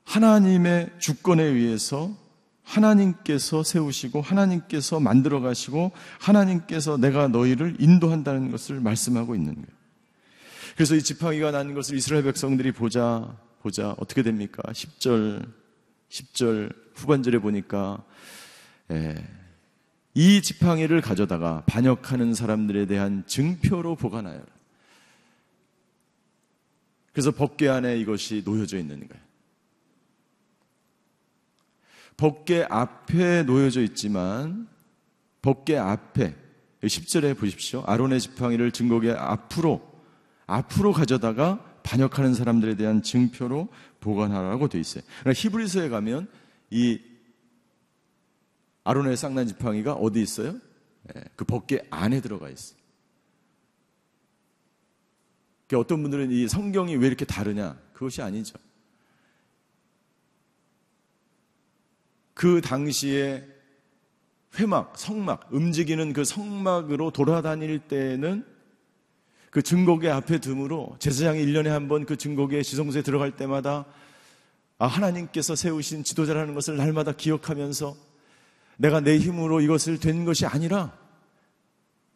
하나님의 0.03 0.91
주권에 0.99 1.43
의해서 1.43 2.15
하나님께서 2.63 3.63
세우시고 3.63 4.21
하나님께서 4.21 4.99
만들어 4.99 5.41
가시고 5.41 5.91
하나님께서 6.19 6.97
내가 6.97 7.27
너희를 7.27 7.77
인도한다는 7.79 8.51
것을 8.51 8.79
말씀하고 8.79 9.35
있는 9.35 9.55
거예요. 9.55 9.67
그래서 10.75 10.95
이 10.95 11.03
지팡이가 11.03 11.51
난 11.51 11.73
것을 11.73 11.97
이스라엘 11.97 12.23
백성들이 12.23 12.71
보자 12.71 13.37
보자 13.63 13.95
어떻게 13.97 14.21
됩니까? 14.23 14.61
10절 14.71 15.49
10절 16.09 16.75
후반절에 16.95 17.39
보니까 17.39 18.03
예, 18.91 19.15
이 20.13 20.41
지팡이를 20.41 20.99
가져다가 21.01 21.63
반역하는 21.65 22.33
사람들에 22.33 22.85
대한 22.85 23.23
증표로 23.25 23.95
보관하여 23.95 24.43
그래서 27.13 27.31
법궤 27.31 27.69
안에 27.69 27.97
이것이 27.99 28.43
놓여져 28.45 28.77
있는 28.77 29.07
거예요. 29.07 29.23
법궤 32.17 32.67
앞에 32.69 33.43
놓여져 33.43 33.81
있지만 33.83 34.67
법궤 35.41 35.77
앞에 35.77 36.35
10절에 36.83 37.37
보십시오. 37.37 37.83
아론의 37.85 38.19
지팡이를 38.19 38.71
증거계 38.71 39.11
앞으로 39.11 39.81
앞으로 40.47 40.91
가져다가 40.91 41.72
반역하는 41.83 42.33
사람들에 42.33 42.75
대한 42.75 43.01
증표로 43.01 43.69
보관하라고 43.99 44.67
돼 44.69 44.79
있어요. 44.79 45.03
그러니까 45.19 45.39
히브리서에 45.41 45.89
가면 45.89 46.27
이 46.69 47.01
아론의 48.83 49.15
쌍난 49.17 49.47
지팡이가 49.47 49.93
어디 49.93 50.21
있어요? 50.21 50.55
예, 51.15 51.23
그 51.35 51.45
법궤 51.45 51.87
안에 51.89 52.21
들어가 52.21 52.49
있어요. 52.49 52.77
그러니까 55.67 55.85
어떤 55.85 56.01
분들은 56.01 56.31
이 56.31 56.47
성경이 56.47 56.95
왜 56.95 57.07
이렇게 57.07 57.25
다르냐? 57.25 57.79
그것이 57.93 58.21
아니죠. 58.21 58.57
그 62.33 62.61
당시에 62.61 63.47
회막, 64.55 64.97
성막, 64.97 65.47
움직이는 65.51 66.13
그 66.13 66.23
성막으로 66.23 67.11
돌아다닐 67.11 67.79
때는 67.79 68.45
그 69.53 69.61
증거계 69.61 70.09
앞에 70.09 70.39
둠으로 70.39 70.95
제사장이 70.97 71.45
1년에 71.45 71.67
한 71.67 71.87
번 71.87 72.05
그 72.05 72.17
증거계 72.17 72.63
지성소에 72.63 73.03
들어갈 73.03 73.35
때마다 73.35 73.85
아, 74.79 74.87
하나님께서 74.87 75.55
세우신 75.55 76.03
지도자라는 76.03 76.55
것을 76.55 76.75
날마다 76.75 77.11
기억하면서 77.11 77.95
내가 78.77 78.99
내 78.99 79.19
힘으로 79.19 79.61
이것을 79.61 79.99
된 79.99 80.25
것이 80.25 80.47
아니라 80.47 80.97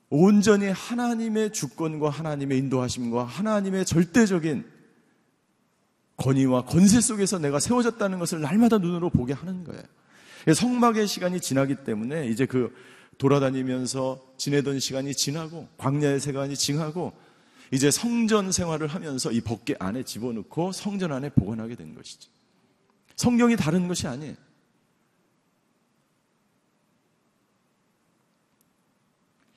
온전히 0.09 0.65
하나님의 0.69 1.53
주권과 1.53 2.09
하나님의 2.09 2.57
인도하심과 2.57 3.25
하나님의 3.25 3.85
절대적인 3.85 4.65
권위와 6.17 6.63
권세 6.65 6.99
속에서 6.99 7.37
내가 7.37 7.59
세워졌다는 7.59 8.17
것을 8.17 8.41
날마다 8.41 8.79
눈으로 8.79 9.11
보게 9.11 9.33
하는 9.33 9.63
거예요. 9.63 9.83
성막의 10.51 11.07
시간이 11.07 11.39
지나기 11.39 11.75
때문에 11.83 12.27
이제 12.29 12.47
그 12.47 12.73
돌아다니면서 13.19 14.19
지내던 14.37 14.79
시간이 14.79 15.13
지나고 15.13 15.67
광야의 15.77 16.19
시간이 16.19 16.55
지나고 16.55 17.26
이제 17.71 17.91
성전 17.91 18.51
생활을 18.51 18.87
하면서 18.87 19.31
이 19.31 19.41
법계 19.41 19.75
안에 19.79 20.03
집어넣고 20.03 20.71
성전 20.71 21.11
안에 21.11 21.29
보관하게 21.29 21.75
된 21.75 21.95
것이죠. 21.95 22.29
성경이 23.15 23.55
다른 23.55 23.87
것이 23.87 24.07
아니에요. 24.07 24.35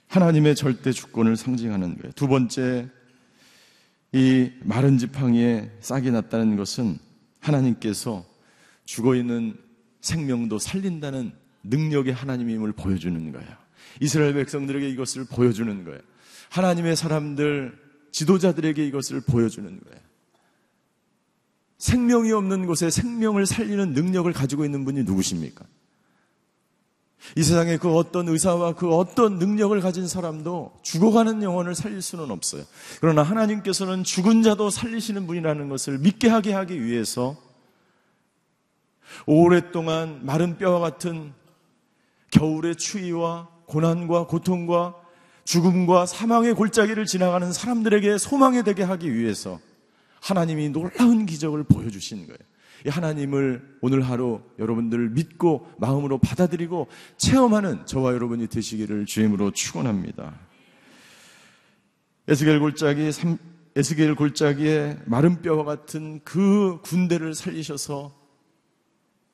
하나님의 0.08 0.56
절대 0.56 0.90
주권을 0.90 1.36
상징하는 1.36 1.96
거예요. 1.96 2.12
두 2.12 2.26
번째, 2.26 2.88
이 4.12 4.50
마른 4.64 4.98
지팡이에 4.98 5.70
싹이 5.80 6.10
났다는 6.10 6.56
것은 6.56 6.98
하나님께서 7.38 8.26
죽어 8.84 9.14
있는 9.14 9.56
생명도 10.00 10.58
살린다는 10.58 11.32
능력의 11.62 12.12
하나님임을 12.12 12.72
보여주는 12.72 13.32
거예요. 13.32 13.48
이스라엘 14.00 14.34
백성들에게 14.34 14.88
이것을 14.88 15.26
보여주는 15.26 15.84
거예요. 15.84 16.00
하나님의 16.50 16.96
사람들, 16.96 17.78
지도자들에게 18.12 18.86
이것을 18.86 19.20
보여주는 19.20 19.68
거예요. 19.68 20.00
생명이 21.78 22.30
없는 22.32 22.66
곳에 22.66 22.90
생명을 22.90 23.46
살리는 23.46 23.94
능력을 23.94 24.30
가지고 24.32 24.64
있는 24.64 24.84
분이 24.84 25.04
누구십니까? 25.04 25.64
이 27.36 27.42
세상에 27.42 27.76
그 27.76 27.94
어떤 27.94 28.28
의사와 28.28 28.74
그 28.74 28.94
어떤 28.94 29.38
능력을 29.38 29.78
가진 29.80 30.06
사람도 30.06 30.78
죽어가는 30.82 31.42
영혼을 31.42 31.74
살릴 31.74 32.02
수는 32.02 32.30
없어요. 32.30 32.64
그러나 33.00 33.22
하나님께서는 33.22 34.04
죽은 34.04 34.42
자도 34.42 34.70
살리시는 34.70 35.26
분이라는 35.26 35.68
것을 35.68 35.98
믿게 35.98 36.28
하게 36.28 36.52
하기 36.52 36.82
위해서 36.84 37.36
오랫동안 39.26 40.24
마른 40.24 40.56
뼈와 40.56 40.80
같은 40.80 41.32
겨울의 42.30 42.76
추위와 42.76 43.48
고난과 43.66 44.26
고통과 44.26 44.96
죽음과 45.50 46.06
사망의 46.06 46.54
골짜기를 46.54 47.06
지나가는 47.06 47.52
사람들에게 47.52 48.18
소망이 48.18 48.62
되게 48.62 48.84
하기 48.84 49.12
위해서 49.12 49.58
하나님이 50.20 50.68
놀라운 50.68 51.26
기적을 51.26 51.64
보여주신 51.64 52.26
거예요. 52.26 52.38
이 52.86 52.88
하나님을 52.88 53.78
오늘 53.80 54.02
하루 54.02 54.42
여러분들 54.60 55.10
믿고 55.10 55.68
마음으로 55.78 56.18
받아들이고 56.18 56.86
체험하는 57.16 57.84
저와 57.84 58.14
여러분이 58.14 58.46
되시기를 58.46 59.06
주임으로 59.06 59.50
축원합니다. 59.50 60.38
에스겔 62.28 62.60
골짜기 62.60 63.10
에스겔 63.74 64.14
골짜기에 64.14 64.98
마른 65.06 65.42
뼈와 65.42 65.64
같은 65.64 66.20
그 66.22 66.78
군대를 66.82 67.34
살리셔서 67.34 68.14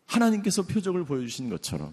하나님께서 0.07 0.63
표적을 0.63 1.05
보여주신 1.05 1.51
것처럼 1.51 1.93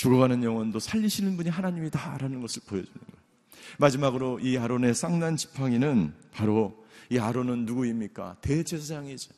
죽어가는 0.00 0.42
영혼도 0.42 0.78
살리시는 0.78 1.36
분이 1.36 1.50
하나님이다라는 1.50 2.40
것을 2.40 2.62
보여주는 2.66 2.94
거예요. 2.94 3.20
마지막으로 3.76 4.40
이 4.40 4.56
아론의 4.56 4.94
쌍난 4.94 5.36
지팡이는 5.36 6.14
바로 6.32 6.86
이 7.10 7.18
아론은 7.18 7.66
누구입니까? 7.66 8.38
대제사장이죠. 8.40 9.34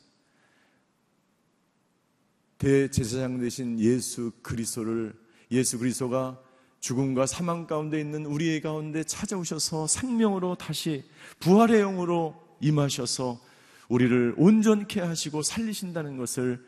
대제사장 2.59 3.41
되신 3.41 3.77
예수 3.81 4.31
그리스도를 4.41 5.13
예수 5.51 5.77
그리스도가 5.79 6.39
죽음과 6.79 7.25
사망 7.25 7.67
가운데 7.67 7.99
있는 7.99 8.25
우리의 8.25 8.61
가운데 8.61 9.03
찾아오셔서 9.03 9.87
생명으로 9.87 10.55
다시 10.55 11.03
부활의 11.41 11.81
영으로 11.81 12.41
임하셔서 12.61 13.37
우리를 13.89 14.35
온전케 14.37 15.01
하시고 15.01 15.41
살리신다는 15.41 16.15
것을 16.15 16.65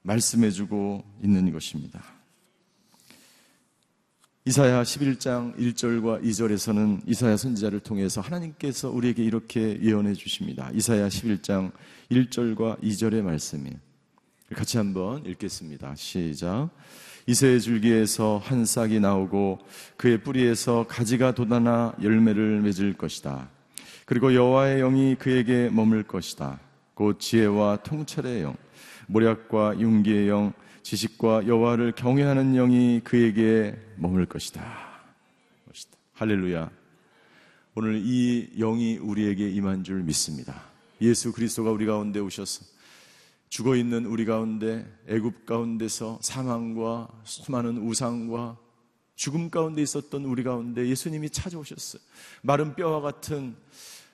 말씀해 0.00 0.50
주고 0.50 1.04
있는 1.22 1.52
것입니다. 1.52 2.15
이사야 4.48 4.84
11장 4.84 5.58
1절과 5.58 6.22
2절에서는 6.22 7.00
이사야 7.04 7.36
선지자를 7.36 7.80
통해서 7.80 8.20
하나님께서 8.20 8.90
우리에게 8.90 9.24
이렇게 9.24 9.76
예언해 9.82 10.12
주십니다. 10.12 10.70
이사야 10.72 11.08
11장 11.08 11.72
1절과 12.12 12.80
2절의 12.80 13.22
말씀이 13.22 13.72
같이 14.54 14.76
한번 14.76 15.26
읽겠습니다. 15.26 15.96
시작. 15.96 16.70
이새의 17.26 17.60
줄기에서 17.60 18.40
한 18.40 18.64
싹이 18.64 19.00
나오고 19.00 19.58
그의 19.96 20.22
뿌리에서 20.22 20.86
가지가 20.86 21.34
돋아나 21.34 21.92
열매를 22.00 22.60
맺을 22.60 22.92
것이다. 22.92 23.50
그리고 24.04 24.32
여호와의 24.32 24.78
영이 24.78 25.16
그에게 25.16 25.70
머물 25.72 26.04
것이다. 26.04 26.60
곧 26.94 27.18
지혜와 27.18 27.78
통찰의 27.82 28.42
영, 28.42 28.56
모략과 29.08 29.80
윤기의 29.80 30.28
영, 30.28 30.52
지식과 30.86 31.48
여호와를 31.48 31.96
경외하는 31.96 32.52
영이 32.52 33.00
그에게 33.02 33.76
머물 33.96 34.24
것이다. 34.24 34.62
할렐루야. 36.12 36.70
오늘 37.74 38.00
이 38.04 38.50
영이 38.56 38.98
우리에게 38.98 39.50
임한 39.50 39.82
줄 39.82 40.04
믿습니다. 40.04 40.62
예수 41.00 41.32
그리스도가 41.32 41.72
우리 41.72 41.86
가운데 41.86 42.20
오셔서 42.20 42.64
죽어 43.48 43.74
있는 43.74 44.06
우리 44.06 44.24
가운데 44.24 44.86
애굽 45.08 45.44
가운데서 45.44 46.20
사망과 46.22 47.08
수많은 47.24 47.78
우상과 47.78 48.56
죽음 49.16 49.50
가운데 49.50 49.82
있었던 49.82 50.24
우리 50.24 50.44
가운데 50.44 50.86
예수님이 50.86 51.30
찾아오셨어요. 51.30 52.00
마른 52.42 52.76
뼈와 52.76 53.00
같은 53.00 53.56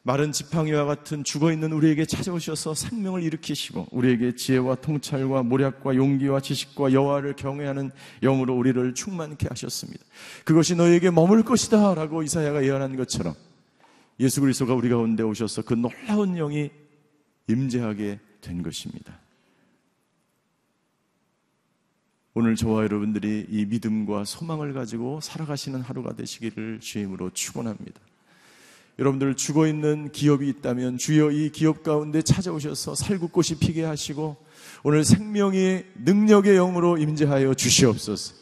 마른 0.04 0.32
지팡이와 0.32 0.84
같은 0.84 1.22
죽어 1.22 1.52
있는 1.52 1.72
우리에게 1.72 2.06
찾아오셔서 2.06 2.74
생명을 2.74 3.22
일으키시고 3.22 3.86
우리에게 3.92 4.34
지혜와 4.34 4.76
통찰과 4.76 5.44
모략과 5.44 5.94
용기와 5.94 6.40
지식과 6.40 6.92
여호와를 6.92 7.36
경외하는 7.36 7.92
영으로 8.20 8.56
우리를 8.56 8.94
충만케 8.94 9.46
하셨습니다. 9.48 10.04
그것이 10.44 10.74
너에게 10.74 11.10
머물 11.10 11.44
것이다라고 11.44 12.24
이사야가 12.24 12.64
예언한 12.64 12.96
것처럼 12.96 13.34
예수 14.18 14.40
그리스도가 14.40 14.74
우리 14.74 14.88
가운데 14.88 15.22
오셔서 15.22 15.62
그 15.62 15.74
놀라운 15.74 16.34
영이 16.34 16.70
임재하게 17.48 18.18
된 18.40 18.62
것입니다. 18.62 19.20
오늘 22.34 22.56
저와 22.56 22.84
여러분들이 22.84 23.46
이 23.50 23.66
믿음과 23.66 24.24
소망을 24.24 24.72
가지고 24.72 25.20
살아가시는 25.20 25.80
하루가 25.82 26.16
되시기를 26.16 26.80
주임으로 26.80 27.30
축원합니다. 27.30 28.00
여러분들 28.98 29.34
죽어 29.34 29.66
있는 29.66 30.12
기업이 30.12 30.48
있다면 30.48 30.98
주여 30.98 31.30
이 31.30 31.50
기업 31.50 31.82
가운데 31.82 32.20
찾아오셔서 32.20 32.94
살구꽃이 32.94 33.58
피게 33.58 33.84
하시고 33.84 34.36
오늘 34.82 35.04
생명의 35.04 35.86
능력의 36.04 36.56
영으로 36.56 36.98
임재하여 36.98 37.54
주시옵소서. 37.54 38.34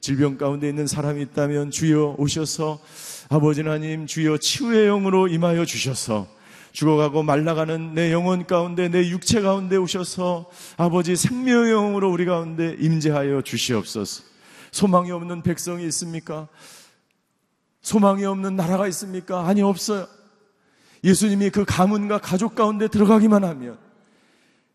질병 0.00 0.38
가운데 0.38 0.68
있는 0.68 0.86
사람이 0.86 1.22
있다면 1.22 1.72
주여 1.72 2.16
오셔서 2.18 2.80
아버지 3.28 3.62
하나님 3.62 4.06
주여 4.06 4.38
치유의 4.38 4.86
영으로 4.86 5.26
임하여 5.26 5.64
주셔서 5.64 6.28
죽어가고 6.70 7.22
말라가는 7.22 7.94
내 7.94 8.12
영혼 8.12 8.46
가운데 8.46 8.88
내 8.88 9.08
육체 9.08 9.40
가운데 9.40 9.76
오셔서 9.76 10.48
아버지 10.76 11.16
생명의 11.16 11.72
영으로 11.72 12.12
우리 12.12 12.26
가운데 12.26 12.76
임재하여 12.78 13.42
주시옵소서. 13.42 14.22
소망이 14.70 15.10
없는 15.10 15.42
백성이 15.42 15.86
있습니까? 15.86 16.48
소망이 17.86 18.24
없는 18.24 18.56
나라가 18.56 18.88
있습니까? 18.88 19.46
아니 19.46 19.62
없어요. 19.62 20.08
예수님이 21.04 21.50
그 21.50 21.64
가문과 21.64 22.18
가족 22.18 22.56
가운데 22.56 22.88
들어가기만 22.88 23.44
하면 23.44 23.78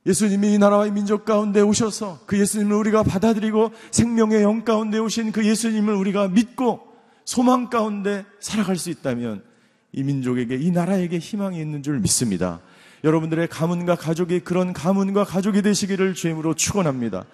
예수님이 0.06 0.54
이 0.54 0.58
나라와 0.58 0.88
이 0.88 0.92
민족 0.92 1.26
가운데 1.26 1.60
오셔서 1.60 2.22
그 2.26 2.40
예수님을 2.40 2.74
우리가 2.74 3.04
받아들이고 3.04 3.74
생명의 3.92 4.44
영 4.44 4.64
가운데 4.64 4.98
오신 4.98 5.34
그 5.34 5.46
예수님을 5.46 5.94
우리가 5.94 6.30
믿고 6.30 6.88
소망 7.26 7.70
가운데 7.70 8.24
살아갈 8.40 8.78
수 8.78 8.90
있다면 8.90 9.44
이 9.92 10.04
민족에게 10.04 10.56
이 10.56 10.72
나라에게 10.72 11.18
희망이 11.18 11.60
있는 11.60 11.84
줄 11.84 12.00
믿습니다. 12.00 12.62
여러분들의 13.04 13.50
가문과 13.50 13.96
가족이 13.96 14.40
그런 14.40 14.72
가문과 14.72 15.26
가족이 15.26 15.64
되시기를 15.64 16.14
주임으로 16.14 16.54
축원합니다. 16.54 17.26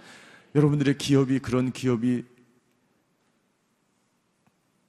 여러분들의 0.55 0.97
기업이 0.97 1.37
그런 1.37 1.71
기업이 1.71 2.23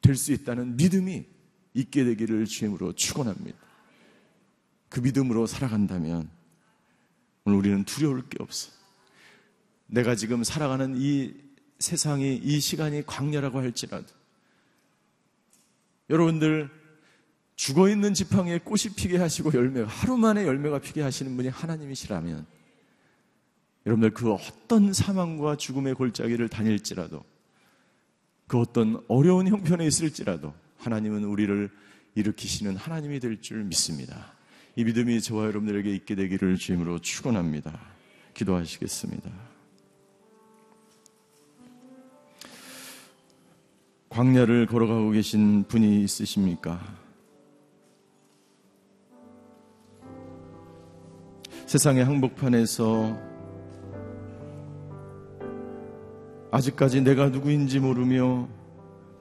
될 0.09 0.17
수 0.17 0.33
있다는 0.33 0.77
믿음이 0.77 1.27
있게 1.75 2.05
되기를 2.05 2.47
주임으로 2.47 2.95
축원합니다. 2.95 3.59
그 4.89 5.01
믿음으로 5.01 5.47
살아간다면 5.47 6.31
오늘 7.45 7.59
우리는 7.59 7.85
두려울 7.85 8.27
게 8.27 8.43
없어. 8.43 8.73
내가 9.87 10.15
지금 10.15 10.45
살아가는 10.45 10.95
이 10.97 11.35
세상이 11.79 12.37
이 12.37 12.59
시간이 12.59 13.05
광야라고 13.05 13.59
할지라도 13.59 14.07
여러분들 16.09 16.71
죽어 17.57 17.91
있는 17.91 18.15
지팡이에 18.15 18.61
꽃이 18.61 18.95
피게 18.97 19.19
하시고 19.19 19.53
열매가 19.53 19.89
하루 19.89 20.17
만에 20.17 20.47
열매가 20.47 20.79
피게 20.79 21.03
하시는 21.03 21.37
분이 21.37 21.49
하나님이시라면 21.49 22.47
여러분들 23.85 24.15
그 24.15 24.33
어떤 24.33 24.95
사망과 24.95 25.57
죽음의 25.57 25.95
골짜기를 25.97 26.49
다닐지라도 26.49 27.25
그 28.49 28.59
어떤 28.59 29.01
어려운 29.09 29.47
형편에 29.47 29.87
있을지라도 29.87 30.53
하나님은 30.79 31.25
우리를 31.25 31.71
일으키시는 32.15 32.77
하나님이 32.77 33.21
될 33.21 33.41
줄 33.41 33.63
믿습니다. 33.65 34.33
이 34.75 34.85
믿음이 34.85 35.21
저와 35.21 35.45
여러분들에게 35.47 35.95
있게 35.95 36.15
되기를 36.15 36.57
주임으로 36.57 36.99
축원합니다. 37.01 37.79
기도하시겠습니다. 38.35 39.31
광야를 44.09 44.67
걸어가고 44.67 45.11
계신 45.11 45.65
분이 45.65 46.03
있으십니까? 46.03 46.81
세상의 51.67 52.05
항복판에서 52.05 53.28
아직까지 56.51 57.03
내가 57.03 57.29
누구인지 57.29 57.81
모르며 57.81 58.49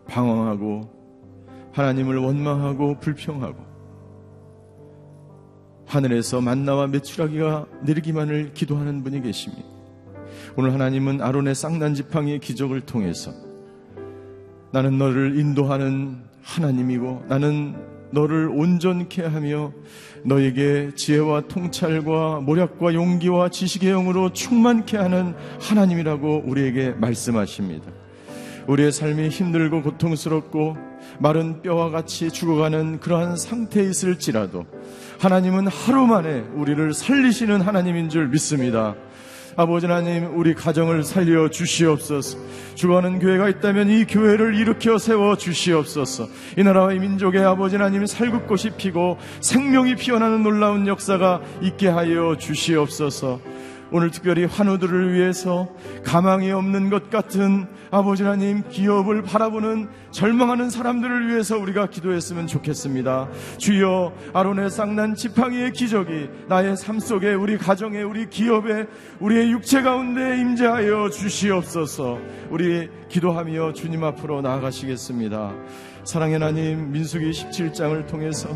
방황하고 0.07 0.89
하나님을 1.73 2.17
원망하고 2.17 2.99
불평하고 2.99 3.67
하늘에서 5.85 6.41
만나와 6.41 6.87
메추라기가 6.87 7.67
내리기만을 7.83 8.53
기도하는 8.53 9.03
분이 9.03 9.21
계십니다. 9.21 9.63
오늘 10.57 10.73
하나님은 10.73 11.21
아론의 11.21 11.55
쌍난 11.55 11.93
지팡이의 11.93 12.39
기적을 12.39 12.81
통해서 12.81 13.31
나는 14.71 14.97
너를 14.97 15.39
인도하는 15.39 16.17
하나님이고 16.41 17.25
나는 17.27 17.75
너를 18.11 18.49
온전케 18.49 19.23
하며 19.23 19.71
너에게 20.23 20.91
지혜와 20.95 21.41
통찰과 21.47 22.41
모략과 22.41 22.93
용기와 22.93 23.49
지식의 23.49 23.91
영으로 23.91 24.33
충만케 24.33 24.97
하는 24.97 25.35
하나님이라고 25.61 26.43
우리에게 26.45 26.91
말씀하십니다. 26.91 27.91
우리의 28.67 28.91
삶이 28.91 29.29
힘들고 29.29 29.81
고통스럽고 29.81 30.77
마른 31.19 31.61
뼈와 31.61 31.89
같이 31.89 32.29
죽어가는 32.29 32.99
그러한 32.99 33.37
상태에 33.37 33.83
있을지라도 33.83 34.65
하나님은 35.19 35.67
하루 35.67 36.05
만에 36.05 36.41
우리를 36.53 36.93
살리시는 36.93 37.61
하나님인 37.61 38.09
줄 38.09 38.27
믿습니다. 38.27 38.95
아버지 39.59 39.87
하나님 39.87 40.37
우리 40.37 40.53
가정을 40.53 41.03
살려 41.03 41.49
주시옵소서. 41.49 42.37
죽어가는 42.75 43.17
교회가 43.17 43.49
있다면 43.49 43.89
이 43.89 44.05
교회를 44.05 44.53
일으켜 44.53 44.99
세워 44.99 45.35
주시옵소서. 45.35 46.27
이 46.59 46.63
나라와 46.63 46.93
이 46.93 46.99
민족의 46.99 47.43
아버지 47.43 47.75
하나님 47.75 48.05
살구꽃이 48.05 48.77
피고 48.77 49.17
생명이 49.41 49.95
피어나는 49.95 50.43
놀라운 50.43 50.85
역사가 50.85 51.41
있게 51.63 51.87
하여 51.87 52.37
주시옵소서. 52.37 53.39
오늘 53.91 54.11
특별히 54.11 54.45
환우들을 54.45 55.13
위해서 55.13 55.69
가망이 56.03 56.51
없는 56.51 56.89
것 56.89 57.09
같은 57.09 57.67
아버지 57.89 58.23
하나님 58.23 58.67
기업을 58.67 59.23
바라보는 59.23 59.87
절망하는 60.11 60.69
사람들을 60.69 61.29
위해서 61.29 61.57
우리가 61.57 61.87
기도했으면 61.87 62.47
좋겠습니다. 62.47 63.29
주여 63.57 64.13
아론의 64.33 64.69
쌍난 64.69 65.15
지팡이의 65.15 65.71
기적이 65.71 66.29
나의 66.47 66.75
삶 66.75 66.99
속에 66.99 67.33
우리 67.33 67.57
가정에 67.57 68.01
우리 68.01 68.29
기업에 68.29 68.87
우리의 69.19 69.51
육체 69.51 69.81
가운데 69.81 70.39
임재하여 70.39 71.09
주시옵소서. 71.09 72.19
우리 72.49 72.89
기도하며 73.09 73.73
주님 73.73 74.03
앞으로 74.03 74.41
나아가시겠습니다. 74.41 75.53
사랑의 76.07 76.39
하나님 76.39 76.93
민수기 76.93 77.31
17장을 77.31 78.07
통해서 78.07 78.47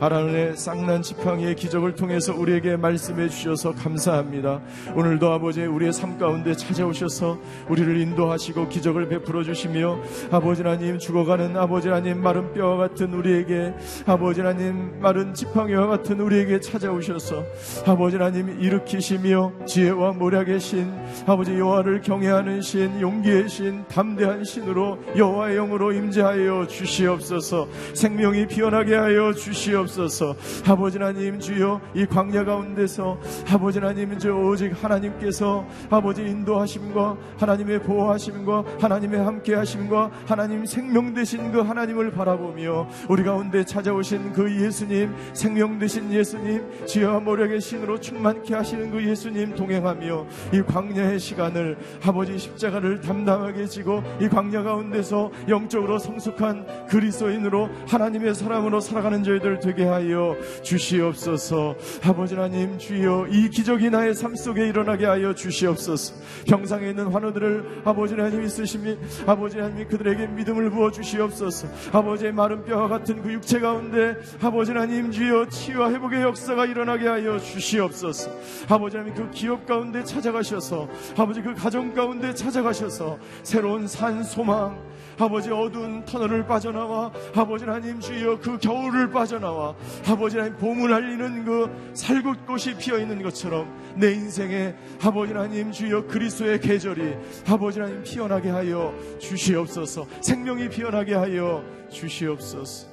아란의 0.00 0.56
쌍난 0.56 1.02
지팡이의 1.02 1.54
기적을 1.54 1.94
통해서 1.94 2.34
우리에게 2.34 2.76
말씀해 2.76 3.28
주셔서 3.28 3.72
감사합니다. 3.72 4.60
오늘도 4.94 5.30
아버지 5.30 5.62
우리의 5.62 5.92
삶 5.92 6.18
가운데 6.18 6.54
찾아오셔서 6.54 7.38
우리를 7.68 7.96
인도하시고 8.00 8.68
기적을 8.68 9.08
베풀어 9.08 9.44
주시며 9.44 9.98
아버지 10.30 10.62
하나님 10.62 10.98
죽어가는 10.98 11.56
아버지 11.56 11.88
하나님 11.88 12.20
마른 12.20 12.52
뼈와 12.52 12.76
같은 12.76 13.14
우리에게 13.14 13.74
아버지 14.06 14.40
하나님 14.40 15.00
마른 15.00 15.32
지팡이와 15.32 15.86
같은 15.86 16.20
우리에게 16.20 16.60
찾아오셔서 16.60 17.44
아버지 17.86 18.16
하나님 18.16 18.60
일으키시며 18.60 19.52
지혜와 19.66 20.12
모략의 20.12 20.60
신 20.60 20.92
아버지 21.26 21.52
여호와를 21.52 22.00
경외하는 22.00 22.62
신 22.62 23.00
용기의 23.00 23.48
신 23.48 23.84
담대한 23.88 24.44
신으로 24.44 24.98
여호와의 25.16 25.56
영으로 25.56 25.92
임재하여 25.92 26.66
주시 26.66 26.96
주시옵소서. 26.96 27.68
생명이 27.94 28.46
피어나게 28.46 28.94
하여 28.94 29.32
주시옵소서. 29.32 30.36
아버지 30.66 30.98
하나님 30.98 31.38
주여 31.38 31.80
이 31.94 32.06
광야 32.06 32.44
가운데서 32.44 33.18
아버지 33.50 33.78
하나님 33.78 34.18
저 34.18 34.32
오직 34.34 34.65
하나님께서 34.72 35.66
아버지 35.90 36.22
인도하심과 36.22 37.16
하나님의 37.38 37.82
보호하심과 37.82 38.64
하나님의 38.80 39.20
함께 39.20 39.54
하심과 39.54 40.10
하나님 40.26 40.64
생명 40.64 41.14
되신 41.14 41.52
그 41.52 41.60
하나님을 41.60 42.12
바라보며 42.12 42.88
우리 43.08 43.22
가운데 43.22 43.64
찾아오신 43.64 44.32
그 44.32 44.64
예수님 44.64 45.14
생명 45.32 45.78
되신 45.78 46.12
예수님 46.12 46.86
지혜와 46.86 47.20
모력의 47.20 47.60
신으로 47.60 48.00
충만케 48.00 48.54
하시는 48.54 48.90
그 48.90 49.04
예수님 49.04 49.54
동행하며 49.54 50.26
이 50.52 50.62
광야의 50.62 51.18
시간을 51.18 51.76
아버지 52.04 52.38
십자가를 52.38 53.00
담당하게 53.00 53.66
지고 53.66 54.02
이 54.20 54.28
광야 54.28 54.62
가운데서 54.62 55.30
영적으로 55.48 55.98
성숙한 55.98 56.86
그리스도인으로 56.88 57.68
하나님의 57.86 58.34
사람으로 58.34 58.80
살아가는 58.80 59.22
저희들 59.22 59.60
되게 59.60 59.84
하여 59.84 60.36
주시옵소서. 60.62 61.74
아버지 62.04 62.34
하나님 62.34 62.78
주여 62.78 63.26
이 63.30 63.48
기적이 63.48 63.90
나의 63.90 64.14
삶 64.14 64.34
속에 64.34 64.55
일어나게 64.64 65.06
하여 65.06 65.34
주시옵소서. 65.34 66.14
평상에 66.46 66.90
있는 66.90 67.08
환우들을 67.08 67.82
아버지 67.84 68.14
하나님 68.14 68.42
있으심이 68.42 68.96
아버지 69.26 69.58
하나님 69.58 69.88
그들에게 69.88 70.26
믿음을 70.28 70.70
부어 70.70 70.90
주시옵소서. 70.90 71.68
아버지의 71.92 72.32
마른 72.32 72.64
뼈와 72.64 72.88
같은 72.88 73.22
그 73.22 73.32
육체 73.32 73.60
가운데 73.60 74.16
아버지 74.40 74.72
하나님 74.72 75.10
주여 75.10 75.48
치유와 75.48 75.90
회복의 75.90 76.22
역사가 76.22 76.66
일어나게 76.66 77.08
하여 77.08 77.38
주시옵소서. 77.38 78.30
아버지 78.68 78.96
하나님 78.96 79.14
그 79.14 79.30
기업 79.30 79.66
가운데 79.66 80.02
찾아가셔서 80.04 80.88
아버지 81.16 81.42
그 81.42 81.54
가정 81.54 81.92
가운데 81.94 82.34
찾아가셔서 82.34 83.18
새로운 83.42 83.86
산 83.86 84.22
소망 84.22 84.78
아버지 85.18 85.50
어두운 85.50 86.04
터널을 86.04 86.46
빠져나와. 86.46 87.10
아버지 87.34 87.64
하나님 87.64 88.00
주여 88.00 88.38
그 88.40 88.58
겨울을 88.58 89.10
빠져나와. 89.10 89.74
아버지 90.06 90.36
하나님 90.36 90.58
봄을 90.58 90.92
알리는 90.92 91.44
그 91.44 91.90
살굿꽃이 91.94 92.76
피어 92.78 92.98
있는 92.98 93.22
것처럼 93.22 93.66
내 93.96 94.12
인생에 94.12 94.74
아버지 95.02 95.32
하나님 95.32 95.72
주여 95.72 96.06
그리스도의 96.06 96.60
계절이 96.60 97.16
아버지 97.46 97.80
하나님 97.80 98.02
피어나게 98.02 98.50
하여 98.50 98.94
주시옵소서. 99.18 100.06
생명이 100.20 100.68
피어나게 100.68 101.14
하여 101.14 101.64
주시옵소서. 101.90 102.88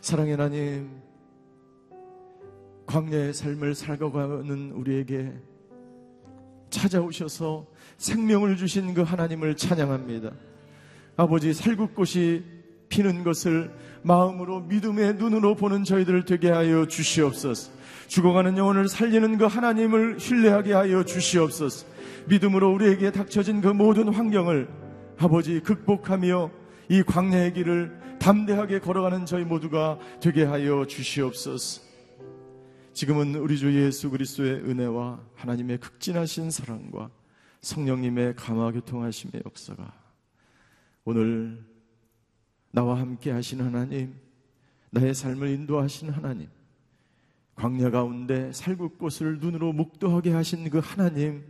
사랑의 0.00 0.32
하나님 0.32 1.00
광야의 2.86 3.34
삶을 3.34 3.74
살아가는 3.76 4.72
우리에게 4.72 5.32
찾아오셔서 6.70 7.66
생명을 8.00 8.56
주신 8.56 8.94
그 8.94 9.02
하나님을 9.02 9.56
찬양합니다. 9.56 10.30
아버지 11.16 11.52
살굿꽃이 11.52 12.42
피는 12.88 13.24
것을 13.24 13.70
마음으로 14.02 14.60
믿음의 14.60 15.16
눈으로 15.16 15.54
보는 15.54 15.84
저희들을 15.84 16.24
되게 16.24 16.50
하여 16.50 16.86
주시옵소서. 16.86 17.70
죽어가는 18.08 18.56
영혼을 18.56 18.88
살리는 18.88 19.36
그 19.36 19.44
하나님을 19.44 20.18
신뢰하게 20.18 20.72
하여 20.72 21.04
주시옵소서. 21.04 21.86
믿음으로 22.26 22.72
우리에게 22.72 23.12
닥쳐진 23.12 23.60
그 23.60 23.68
모든 23.68 24.08
환경을 24.08 24.68
아버지 25.18 25.60
극복하며 25.60 26.50
이 26.88 27.02
광야의 27.02 27.52
길을 27.52 28.18
담대하게 28.18 28.80
걸어가는 28.80 29.26
저희 29.26 29.44
모두가 29.44 29.98
되게 30.20 30.44
하여 30.44 30.86
주시옵소서. 30.86 31.82
지금은 32.94 33.34
우리 33.34 33.58
주 33.58 33.72
예수 33.78 34.10
그리스도의 34.10 34.54
은혜와 34.54 35.20
하나님의 35.34 35.78
극진하신 35.78 36.50
사랑과 36.50 37.10
성령님의 37.60 38.34
감화 38.36 38.72
교통하심의 38.72 39.42
역사가 39.44 39.92
오늘 41.04 41.64
나와 42.70 42.98
함께 42.98 43.30
하신 43.30 43.60
하나님, 43.60 44.14
나의 44.90 45.14
삶을 45.14 45.48
인도하신 45.48 46.10
하나님, 46.10 46.48
광야 47.56 47.90
가운데 47.90 48.52
살구꽃을 48.52 49.38
눈으로 49.40 49.72
목도하게 49.72 50.32
하신 50.32 50.68
그 50.70 50.78
하나님 50.78 51.44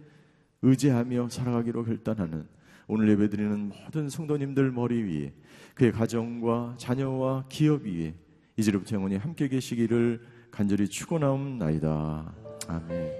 의지하며 0.62 1.28
살아가기로 1.28 1.84
결단하는 1.84 2.46
오늘 2.88 3.08
예배드리는 3.10 3.68
모든 3.68 4.08
성도님들 4.08 4.72
머리 4.72 5.02
위에 5.02 5.32
그의 5.74 5.92
가정과 5.92 6.74
자녀와 6.78 7.44
기업 7.48 7.82
위에 7.84 8.14
이제부터 8.56 8.96
영원히 8.96 9.16
함께 9.16 9.48
계시기를 9.48 10.20
간절히 10.50 10.88
축원하옵나이다. 10.88 12.34
아멘. 12.66 13.19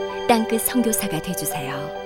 땅끝 0.31 0.61
성교사가 0.61 1.21
되주세요 1.21 2.00